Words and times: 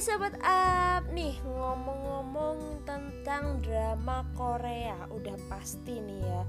Hai 0.00 0.08
sobat 0.16 0.32
up 0.40 1.12
nih 1.12 1.36
ngomong-ngomong 1.44 2.88
tentang 2.88 3.60
drama 3.60 4.24
Korea 4.32 4.96
udah 5.12 5.36
pasti 5.52 6.00
nih 6.00 6.24
ya. 6.24 6.40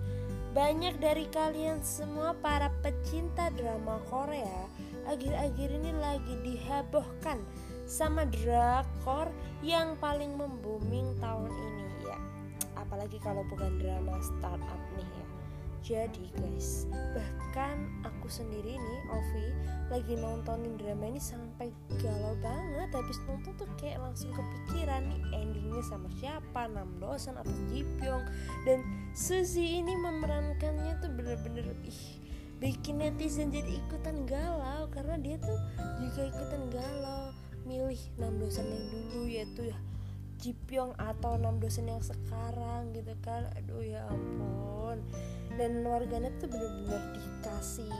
Banyak 0.55 1.04
dari 1.04 1.28
kalian 1.28 1.84
semua 1.84 2.32
para 2.40 2.72
pecinta 2.79 3.52
drama 3.52 4.00
Korea 4.08 4.71
akhir-akhir 5.04 5.68
ini 5.68 5.92
lagi 6.00 6.32
dihebohkan 6.48 7.43
sama 7.84 8.24
drakor 8.32 9.28
yang 9.60 10.00
paling 10.00 10.32
membuming 10.39 11.11
tahun 11.20 11.52
ini 11.52 12.07
ya. 12.07 12.20
Apalagi 12.79 13.20
kalau 13.20 13.43
bukan 13.52 13.75
drama 13.83 14.15
startup 14.24 14.79
nih 14.96 15.11
ya 15.11 15.30
jadi 15.92 16.23
guys, 16.39 16.88
bahkan 17.12 17.92
aku 18.07 18.32
sendiri 18.32 18.80
nih, 18.80 19.02
Ovi, 19.12 19.48
lagi 19.92 20.16
nontonin 20.16 20.79
drama 20.79 21.11
ini 21.11 21.20
sampai 21.20 21.68
galau 22.00 22.32
banget. 22.39 22.96
Habis 22.96 23.20
nonton 23.28 23.52
tuh 23.60 23.68
kayak 23.75 24.00
langsung 24.00 24.32
kepikiran 24.32 25.04
nih 25.12 25.20
endingnya 25.36 25.84
sama 25.84 26.07
siapa, 26.15 26.71
Nam 26.71 26.96
Dosan 27.04 27.36
atau 27.36 27.51
Ji 27.68 27.84
Pyong. 28.00 28.24
Dan 28.64 28.88
Suzy 29.12 29.84
ini 29.84 29.92
memerankannya 30.00 30.96
tuh 31.04 31.12
bener-bener 31.12 31.75
ih 31.84 32.02
bikin 32.64 33.03
netizen 33.03 33.52
jadi 33.52 33.67
ikutan 33.84 34.23
galau 34.23 34.88
karena 34.94 35.17
dia 35.20 35.36
tuh 35.42 35.59
juga 36.00 36.30
ikutan 36.31 36.64
galau 36.72 37.36
milih 37.67 38.00
Nam 38.16 38.39
Dosan 38.39 38.64
yang 38.70 38.86
dulu 38.88 39.28
yaitu 39.28 39.73
ya 39.73 39.78
Jipyong 40.42 40.98
atau 40.98 41.38
enam 41.38 41.62
dosen 41.62 41.86
yang 41.86 42.02
sekarang 42.02 42.98
gitu 42.98 43.14
kan 43.22 43.45
aduh 43.53 43.86
ya 43.86 44.02
ampun 44.09 45.06
dan 45.59 45.83
warganet 45.83 46.31
tuh 46.39 46.47
bener-bener 46.47 47.02
dikasih 47.17 47.92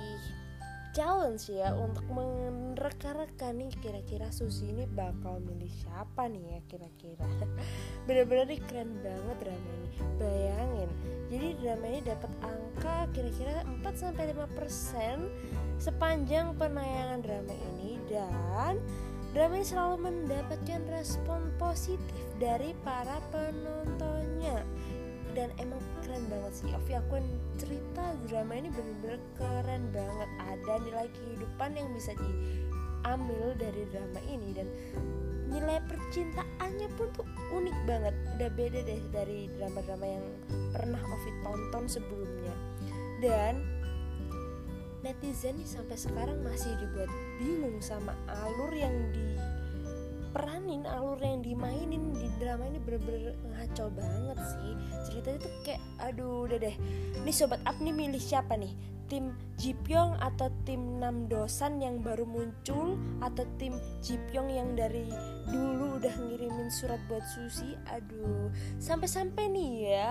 challenge 0.92 1.48
ya 1.48 1.72
untuk 1.72 2.04
menerka-reka 2.12 3.56
nih 3.56 3.72
kira-kira 3.80 4.28
Susi 4.28 4.76
ini 4.76 4.84
bakal 4.92 5.40
milih 5.40 5.72
siapa 5.72 6.28
nih 6.28 6.44
ya 6.44 6.60
kira-kira. 6.68 7.28
Bener-bener 8.08 8.52
keren 8.68 9.00
banget 9.00 9.38
drama 9.40 9.72
ini. 9.80 9.90
Bayangin 10.20 10.92
jadi 11.32 11.56
drama 11.64 11.86
ini 11.88 12.00
dapat 12.04 12.32
angka 12.44 12.98
kira-kira 13.16 13.64
4-5% 13.88 15.80
sepanjang 15.80 16.60
penayangan 16.60 17.24
drama 17.24 17.56
ini 17.56 17.96
dan 18.12 18.76
Drama 19.32 19.56
ini 19.56 19.64
selalu 19.64 19.96
mendapatkan 20.12 20.84
respon 20.92 21.56
positif 21.56 22.20
dari 22.36 22.76
para 22.84 23.16
penontonnya 23.32 24.60
dan 25.32 25.50
emang 25.60 25.80
keren 26.04 26.24
banget 26.28 26.52
sih 26.52 26.70
Ovi 26.76 26.94
aku 26.96 27.24
cerita 27.56 28.04
drama 28.28 28.54
ini 28.60 28.70
bener-bener 28.72 29.20
keren 29.40 29.84
banget. 29.96 30.30
Ada 30.44 30.74
nilai 30.84 31.08
kehidupan 31.12 31.72
yang 31.80 31.90
bisa 31.96 32.12
diambil 32.20 33.56
dari 33.56 33.84
drama 33.90 34.20
ini 34.28 34.50
dan 34.52 34.68
nilai 35.52 35.80
percintaannya 35.88 36.88
pun 36.96 37.08
tuh 37.16 37.28
unik 37.56 37.78
banget. 37.88 38.16
Udah 38.38 38.50
beda 38.56 38.80
deh 38.84 39.02
dari 39.12 39.48
drama-drama 39.56 40.06
yang 40.08 40.26
pernah 40.76 41.00
Ovi 41.00 41.32
tonton 41.44 41.84
sebelumnya. 41.88 42.56
Dan 43.22 43.64
netizen 45.02 45.58
nih 45.58 45.70
sampai 45.70 45.98
sekarang 45.98 46.46
masih 46.46 46.78
dibuat 46.78 47.10
bingung 47.42 47.82
sama 47.82 48.14
alur 48.30 48.70
yang 48.70 48.94
diperanin 49.10 50.86
alur 50.86 51.18
yang 51.18 51.42
dimainin 51.42 52.14
di 52.14 52.21
drama 52.42 52.66
ini 52.66 52.82
bener-bener 52.82 53.38
ngaco 53.54 53.86
banget 53.94 54.38
sih. 54.42 54.74
Ceritanya 55.06 55.38
tuh 55.46 55.54
kayak 55.62 55.82
aduh 56.02 56.50
udah 56.50 56.58
deh. 56.58 56.76
Nih 57.22 57.36
sobat 57.36 57.62
up 57.70 57.78
nih 57.78 57.94
milih 57.94 58.18
siapa 58.18 58.58
nih 58.58 58.74
tim 59.12 59.36
Jipyong 59.60 60.16
atau 60.24 60.48
tim 60.64 61.04
Nam 61.04 61.28
Dosan 61.28 61.84
yang 61.84 62.00
baru 62.00 62.24
muncul 62.24 62.96
atau 63.20 63.44
tim 63.60 63.76
Jipyong 64.00 64.48
yang 64.48 64.72
dari 64.80 65.12
dulu 65.52 66.00
udah 66.00 66.16
ngirimin 66.16 66.72
surat 66.72 66.98
buat 67.12 67.28
Susi? 67.28 67.76
Aduh 67.92 68.48
sampai-sampai 68.80 69.52
nih 69.52 69.72
ya. 69.92 70.10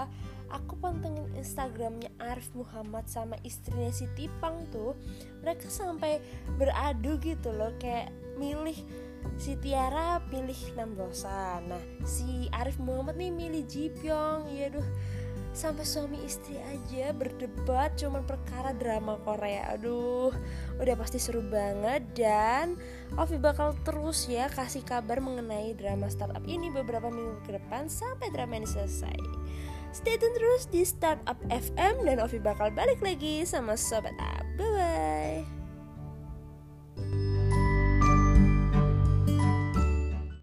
Aku 0.50 0.76
pantengin 0.82 1.30
Instagramnya 1.38 2.10
Arif 2.18 2.50
Muhammad 2.52 3.06
sama 3.06 3.38
istrinya 3.46 3.88
si 3.88 4.04
Tipang 4.18 4.68
tuh. 4.68 4.92
Mereka 5.40 5.70
sampai 5.72 6.20
beradu 6.60 7.16
gitu 7.24 7.54
loh 7.56 7.72
kayak 7.80 8.12
milih 8.36 8.76
si 9.36 9.56
Tiara 9.60 10.20
pilih 10.32 10.56
Namrosa 10.76 11.60
nah 11.68 11.80
si 12.08 12.48
Arif 12.56 12.76
Muhammad 12.76 13.16
nih 13.16 13.32
milih 13.32 13.64
Jipyong. 13.64 14.52
Ya 14.52 14.68
duh 14.68 14.84
sampai 15.50 15.82
suami 15.82 16.18
istri 16.22 16.56
aja 16.62 17.10
berdebat 17.10 17.98
cuman 17.98 18.22
perkara 18.22 18.70
drama 18.74 19.18
Korea 19.26 19.74
aduh 19.74 20.30
udah 20.78 20.94
pasti 20.94 21.18
seru 21.18 21.42
banget 21.42 22.06
dan 22.14 22.78
Ovi 23.18 23.36
bakal 23.36 23.74
terus 23.82 24.30
ya 24.30 24.46
kasih 24.46 24.86
kabar 24.86 25.18
mengenai 25.18 25.74
drama 25.74 26.06
startup 26.06 26.42
ini 26.46 26.70
beberapa 26.70 27.10
minggu 27.10 27.42
ke 27.42 27.58
depan 27.58 27.90
sampai 27.90 28.30
drama 28.30 28.62
ini 28.62 28.68
selesai 28.70 29.18
Stay 29.90 30.14
tune 30.22 30.30
terus 30.38 30.70
di 30.70 30.86
Startup 30.86 31.34
FM 31.50 32.06
dan 32.06 32.22
Ovi 32.22 32.38
bakal 32.38 32.70
balik 32.70 33.02
lagi 33.02 33.42
sama 33.42 33.74
Sobat 33.74 34.14
Up. 34.22 34.46
Bye-bye. 34.54 35.19